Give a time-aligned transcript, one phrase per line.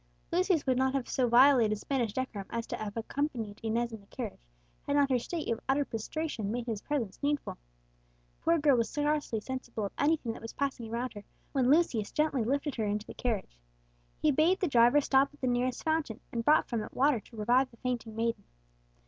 [0.31, 4.07] Lucius would not have so violated Spanish decorum as to have accompanied Inez in the
[4.07, 4.41] carriage,
[4.87, 7.53] had not her state of utter prostration made his presence needful.
[7.53, 12.11] The poor girl was scarcely sensible of anything that was passing around her when Lucius
[12.11, 13.59] gently lifted her into the carriage.
[14.17, 17.37] He bade the driver stop at the nearest fountain, and brought from it water to
[17.37, 18.45] revive the fainting maiden.